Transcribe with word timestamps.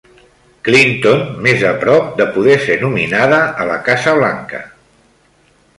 Clinton 0.67 1.21
més 1.47 1.65
a 1.73 1.75
prop 1.83 2.09
de 2.23 2.27
poder 2.39 2.57
ser 2.65 2.81
nominada 2.85 3.41
a 3.65 3.69
la 3.73 3.79
Casa 3.91 4.19
Blanca 4.23 4.65